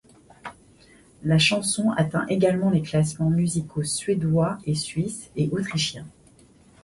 La 1.23 1.37
chanson 1.37 1.91
atteint 1.91 2.25
également 2.25 2.71
les 2.71 2.81
classements 2.81 3.29
musicaux 3.29 3.83
suédois 3.83 4.57
et 4.65 4.73
suisse, 4.73 5.29
et 5.35 5.47
autrichiens. 5.51 6.07